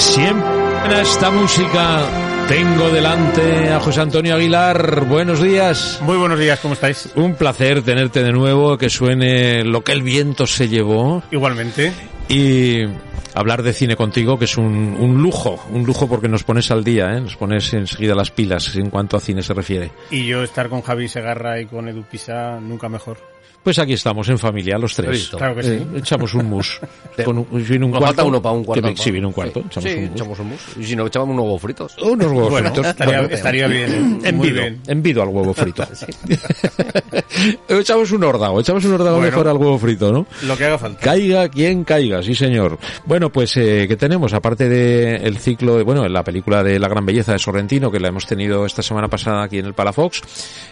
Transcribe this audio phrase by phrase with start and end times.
[0.00, 2.06] Siempre esta música
[2.48, 5.04] tengo delante a José Antonio Aguilar.
[5.04, 6.00] Buenos días.
[6.02, 7.10] Muy buenos días, ¿cómo estáis?
[7.16, 11.22] Un placer tenerte de nuevo, que suene lo que el viento se llevó.
[11.30, 11.92] Igualmente.
[12.28, 12.86] Y
[13.34, 16.82] hablar de cine contigo, que es un, un lujo, un lujo porque nos pones al
[16.82, 17.20] día, ¿eh?
[17.20, 19.92] nos pones enseguida las pilas en cuanto a cine se refiere.
[20.10, 23.18] Y yo estar con Javi Segarra y con Edu Pisa, nunca mejor.
[23.62, 25.10] Pues aquí estamos en familia, los tres.
[25.10, 25.36] Listo.
[25.36, 25.68] Claro que sí.
[25.72, 26.80] Eh, echamos un mus.
[27.24, 28.06] Con un, viene un Nos cuarto.
[28.06, 28.88] falta uno para un cuarto.
[28.88, 29.60] Que sí, viene un cuarto.
[29.60, 30.12] Echamos Sí, un mus.
[30.14, 30.60] echamos un mus.
[30.78, 31.96] Y si no, echamos unos huevos fritos.
[32.02, 32.86] Unos huevos Bueno, fritos.
[32.86, 34.20] estaría, Bueno, estaría bien.
[34.24, 34.80] Envido, bien.
[34.86, 35.86] envido al huevo frito.
[37.68, 39.18] echamos un órdago, echamos un Bueno.
[39.18, 40.26] mejor al huevo frito, ¿no?
[40.42, 41.00] Lo que haga falta.
[41.00, 42.78] Caiga quien caiga, sí señor.
[43.04, 44.32] Bueno, pues eh, ¿qué tenemos?
[44.32, 48.00] Aparte de el ciclo, de, bueno, la película de La Gran Belleza de Sorrentino, que
[48.00, 50.22] la hemos tenido esta semana pasada aquí en el Palafox,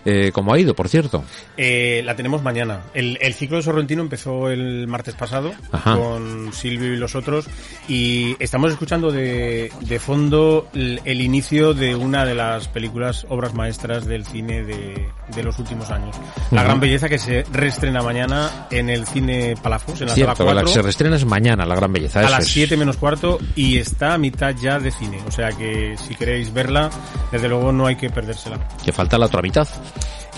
[0.04, 1.22] eh, ¿cómo ha ido, por cierto?
[1.56, 2.57] Eh, la tenemos mañana.
[2.94, 5.96] El, el ciclo de Sorrentino empezó el martes pasado Ajá.
[5.96, 7.46] con Silvio y los otros
[7.88, 13.54] y estamos escuchando de, de fondo el, el inicio de una de las películas, obras
[13.54, 16.16] maestras del cine de, de los últimos años.
[16.50, 16.62] La.
[16.64, 20.60] Gran Belleza que se reestrena mañana en el cine Palafos, en la Cierto, sala la
[20.62, 20.66] 4.
[20.68, 22.20] que se reestrena es mañana, La Gran Belleza.
[22.20, 22.52] a las es.
[22.52, 25.18] 7 menos cuarto y está a mitad ya de cine.
[25.26, 26.90] O sea que si queréis verla,
[27.32, 28.58] desde luego no hay que perdérsela.
[28.84, 29.66] Que falta la otra mitad.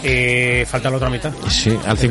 [0.03, 1.31] Eh, falta la otra mitad.
[1.49, 2.10] Sí, al 50%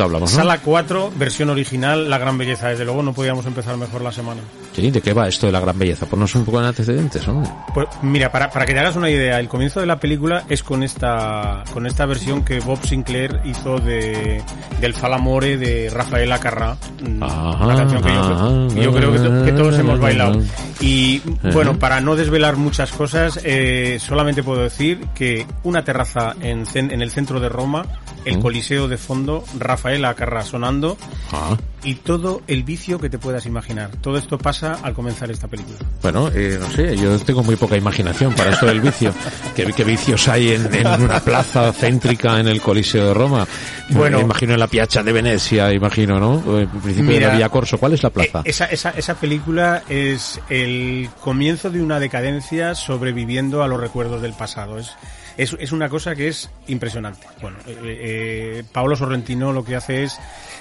[0.00, 0.36] hablamos, ¿no?
[0.36, 2.68] Sala 4, versión original, La Gran Belleza.
[2.68, 4.40] Desde luego no podíamos empezar mejor la semana.
[4.74, 6.06] Sí, ¿de qué va esto de La Gran Belleza?
[6.06, 7.50] Ponnos un poco en antecedentes, hombre.
[7.74, 10.62] Pues mira, para, para que te hagas una idea, el comienzo de la película es
[10.62, 14.42] con esta con esta versión que Bob Sinclair hizo de
[14.80, 16.76] del Falamore de Rafael Acarrá.
[17.00, 20.40] Mm, una canción que yo, que yo creo que, que todos hemos bailado.
[20.80, 21.22] Y
[21.52, 27.02] bueno, para no desvelar muchas cosas, eh, solamente puedo decir que una terraza en, en
[27.02, 27.86] el centro de Roma,
[28.24, 28.40] el.
[28.40, 30.96] Coliseo de fondo, Rafael Acarrá sonando
[31.32, 31.56] Ah.
[31.84, 33.90] y todo el vicio que te puedas imaginar.
[34.00, 35.78] Todo esto pasa al comenzar esta película.
[36.02, 39.12] Bueno, eh, no sé, yo tengo muy poca imaginación para esto del vicio.
[39.56, 43.46] ¿Qué, qué vicios hay en, en una plaza céntrica en el Coliseo de Roma?
[43.90, 44.18] Bueno.
[44.18, 46.34] Me imagino en la Piazza de Venecia, imagino, ¿no?
[46.46, 47.78] O En principio de Mira, la Vía Corso.
[47.78, 48.38] ¿Cuál es la plaza?
[48.40, 54.22] Eh, esa, esa, esa película es el comienzo de una decadencia sobreviviendo a los recuerdos
[54.22, 54.78] del pasado.
[54.78, 54.92] Es,
[55.36, 57.26] es, es una cosa que es impresionante.
[57.40, 60.18] Bueno, eh, eh, Sorrentino lo que hace es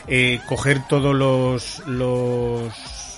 [0.07, 3.10] eh, coger todos los, los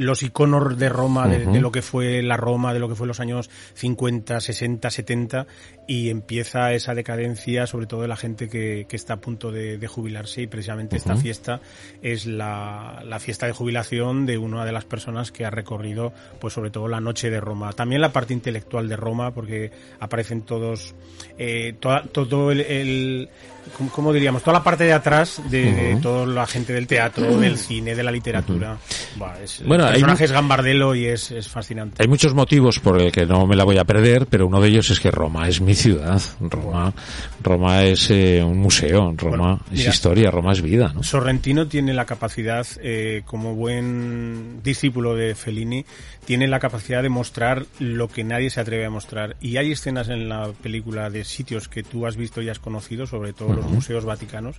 [0.00, 3.06] los iconos de Roma, de, de lo que fue la Roma, de lo que fue
[3.06, 5.46] los años 50, 60, 70,
[5.86, 9.76] y empieza esa decadencia, sobre todo de la gente que, que está a punto de,
[9.76, 11.60] de jubilarse, y precisamente esta fiesta
[12.02, 16.54] es la, la fiesta de jubilación de una de las personas que ha recorrido, pues
[16.54, 17.72] sobre todo la noche de Roma.
[17.74, 20.94] También la parte intelectual de Roma, porque aparecen todos,
[21.38, 23.28] eh, toda- todo el, el-
[23.76, 24.42] ¿cómo, cómo diríamos?
[24.42, 28.10] Toda la parte de atrás de, toda la gente del teatro, del cine, de la
[28.12, 28.78] literatura.
[29.16, 32.02] Buah, es, Bueno, hay personaje es Gambardelo y es, es fascinante.
[32.02, 34.68] Hay muchos motivos por el que no me la voy a perder, pero uno de
[34.68, 36.20] ellos es que Roma es mi ciudad.
[36.40, 36.92] Roma,
[37.42, 39.90] Roma es eh, un museo, Roma Bueno, es mira.
[39.90, 41.02] historia, Roma es vida, ¿no?
[41.02, 45.84] Sorrentino tiene la capacidad, eh, como buen discípulo de Fellini,
[46.24, 49.36] tiene la capacidad de mostrar lo que nadie se atreve a mostrar.
[49.40, 53.06] Y hay escenas en la película de sitios que tú has visto y has conocido,
[53.06, 54.56] sobre todo los museos vaticanos,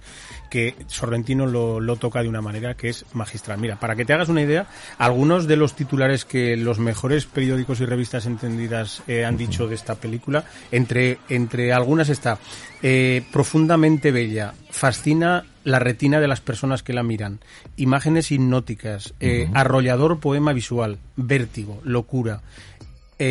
[0.49, 3.59] que Sorrentino lo, lo toca de una manera que es magistral.
[3.59, 4.67] Mira, para que te hagas una idea,
[5.21, 9.75] algunos de los titulares que los mejores periódicos y revistas entendidas eh, han dicho de
[9.75, 12.39] esta película, entre, entre algunas está
[12.81, 17.39] eh, profundamente bella, fascina la retina de las personas que la miran,
[17.77, 22.41] imágenes hipnóticas, eh, arrollador poema visual, vértigo, locura.
[23.19, 23.27] Es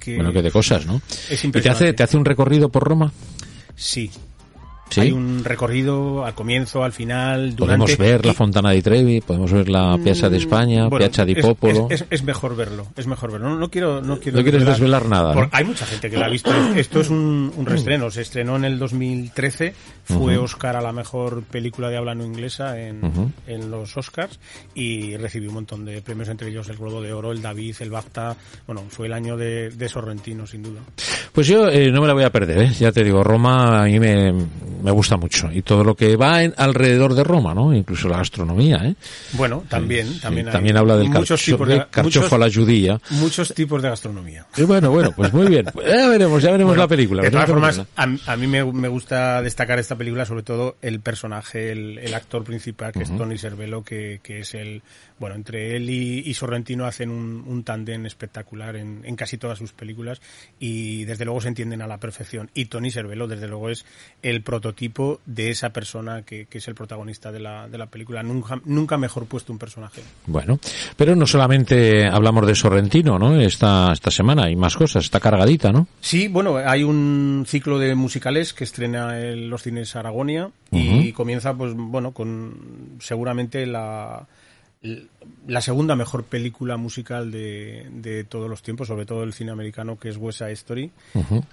[0.00, 1.02] que Bueno, que de cosas, ¿no?
[1.28, 1.84] es ¿Y te impresionante.
[1.84, 3.12] hace, te hace un recorrido por Roma?
[3.76, 4.10] Sí.
[4.90, 5.00] Sí.
[5.00, 7.86] Hay un recorrido al comienzo, al final, durante...
[7.86, 11.34] Podemos ver la Fontana di Trevi, podemos ver la Piazza de España, Bueno, Piazza di
[11.36, 11.86] Popolo.
[11.90, 13.48] Es, es- es mejor verlo, es mejor verlo.
[13.50, 15.50] No, no quiero, no quiero No quieres desvelar nada, Por- ¿no?
[15.52, 16.50] Hay mucha gente que la ha visto.
[16.76, 18.10] Esto es un, un reestreno.
[18.10, 19.74] Se estrenó en el 2013.
[20.04, 20.44] Fue Ujú.
[20.44, 23.00] Oscar a la mejor película de habla no inglesa en,
[23.70, 24.40] los Oscars
[24.74, 27.90] y recibió un montón de premios, entre ellos el Globo de Oro, el David, el
[27.90, 28.36] BAFTA.
[28.66, 30.80] Bueno, fue el año de, de Sorrentino, sin duda.
[31.32, 32.72] Pues yo eh, no me la voy a perder, ¿eh?
[32.78, 36.42] ya te digo, Roma a mí me, me gusta mucho y todo lo que va
[36.42, 37.72] en, alrededor de Roma, ¿no?
[37.74, 38.94] Incluso la gastronomía, ¿eh?
[39.34, 42.50] Bueno, también, también, hay también habla del muchos carcho- tipos de, carchofo muchos- a la
[42.52, 43.00] judía.
[43.10, 44.46] muchos tipos de gastronomía.
[44.56, 45.66] Y bueno, bueno, pues muy bien.
[46.00, 47.22] Ya veremos, ya veremos Bueno, la película.
[47.22, 51.00] De todas formas, a, a mí me, me gusta destacar esta película, sobre todo el
[51.00, 54.82] personaje, el, el actor principal, que es Tony Cervelo, que, que es el,
[55.18, 59.58] bueno, entre él y, y Sorrentino hacen un, un tándem espectacular en, en casi todas
[59.58, 60.20] sus películas
[60.58, 62.50] y desde luego se entienden a la perfección.
[62.54, 63.84] Y Tony Cervelo, desde luego, es
[64.22, 68.22] el prototipo de esa persona que, que es el protagonista de la, de la película.
[68.22, 70.02] Nunca, nunca mejor puesto un personaje.
[70.26, 70.58] Bueno,
[70.96, 73.40] pero no solamente hablamos de Sorrentino, ¿no?
[73.40, 75.86] Esta, esta semana hay más cosas, está cargadita, ¿no?
[76.00, 81.54] Sí, bueno, hay un ciclo de musicales que estrena en los cines Aragonia y comienza,
[81.54, 84.26] pues, bueno, con seguramente la,
[85.46, 89.98] la segunda mejor película musical de, de todos los tiempos, sobre todo el cine americano,
[89.98, 90.90] que es West Side Story,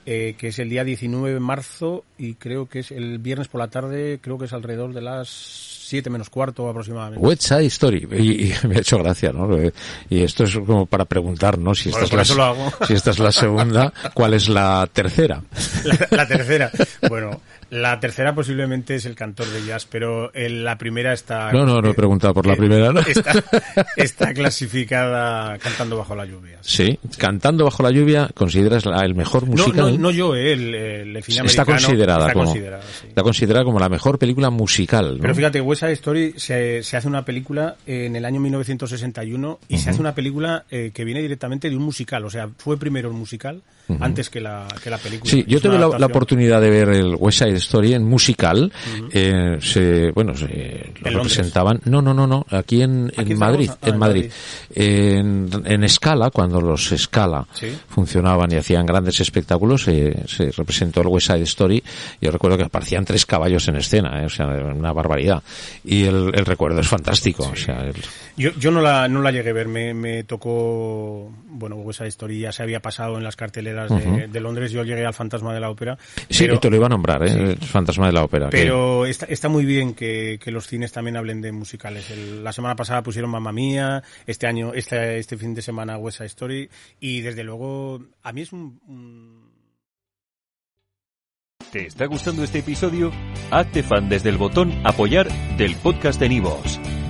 [0.06, 3.60] eh, que es el día 19 de marzo y creo que es el viernes por
[3.60, 7.26] la tarde, creo que es alrededor de las 7 menos cuarto aproximadamente.
[7.26, 8.08] West Side Story.
[8.12, 9.50] Y, y me ha hecho gracia, ¿no?
[10.10, 11.76] Y esto es como para preguntar, ¿no?
[11.76, 12.72] Si esta, es la, eso lo hago.
[12.88, 15.44] si esta es la segunda, ¿cuál es la tercera?
[15.84, 16.72] La, la tercera.
[17.10, 21.52] Bueno, la tercera posiblemente es el cantor de jazz, pero el- la primera está...
[21.52, 23.00] No, no, no he preguntado por la eh, primera, ¿no?
[23.02, 23.34] Está,
[23.98, 26.60] está clasificada cantando bajo la lluvia.
[26.62, 29.92] Sí, Cantando bajo la lluvia, ¿consideras la- el mejor No, musical?
[29.94, 30.74] no, no yo, eh, el,
[31.16, 33.08] el cine está considerada está como considerada, sí.
[33.08, 35.22] está considerada como la mejor película musical, ¿no?
[35.22, 39.78] Pero fíjate, West Side Story se, se hace una película en el año 1961 y
[39.78, 42.24] se hace una película eh, que viene directamente de un musical.
[42.26, 43.62] O sea, fue primero el musical
[44.00, 45.30] antes que la, que la película.
[45.32, 48.72] Sí, yo tuve la, la oportunidad de ver el West Side Story en musical.
[49.12, 51.14] eh, se, bueno, se lo Londres.
[51.14, 51.80] representaban.
[51.86, 52.46] No, no, no, no.
[52.50, 53.70] Aquí en, Aquí en Madrid.
[53.82, 54.32] Ah, en Madrid.
[54.76, 57.68] En, en Escala, cuando los Escala Sí.
[57.90, 61.84] funcionaban y hacían grandes espectáculos, se, se representó el West Side Story.
[62.22, 65.42] Yo recuerdo que aparecían tres caballos en escena, eh, o sea, una barbaridad.
[65.84, 67.50] Y el, el recuerdo es fantástico.
[67.52, 67.94] O sea, el-
[68.38, 72.10] Yo, yo no la, no la llegué a ver, me, me tocó, bueno, West Side
[72.10, 75.54] Story ya se había pasado en las carteleras de, de Londres, yo llegué al Fantasma
[75.54, 75.98] de la Ópera.
[76.30, 77.32] sí, pero, te lo iba a nombrar, ¿eh?
[77.52, 78.50] el Fantasma de la Ópera.
[78.50, 82.10] que- pero está, está muy bien que, que los cines también hablen de musicales.
[82.12, 86.18] El- la semana pasada pusieron Mamma Mía, este año, este, este fin de semana West
[86.18, 86.70] Side Story,
[87.00, 89.48] y desde luego, a mí es un- un
[91.72, 93.12] ¿Te está gustando este episodio?
[93.52, 95.28] Hazte fan desde el botón Apoyar
[95.58, 96.80] del podcast de Nivos.